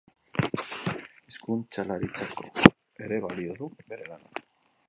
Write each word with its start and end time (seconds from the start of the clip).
Hizkuntzalaritzako 1.31 2.49
ere 3.09 3.23
balio 3.29 3.59
du 3.63 3.73
bere 3.93 4.13
lanak. 4.13 4.47